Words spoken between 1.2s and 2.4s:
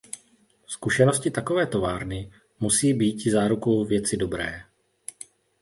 takové továrny